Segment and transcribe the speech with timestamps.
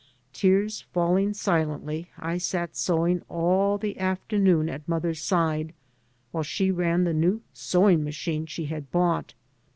[0.33, 5.75] Tears falling silently I sat sewing all afternoon at mother's side
[6.31, 9.35] while she ran the new sewing machine she had bought.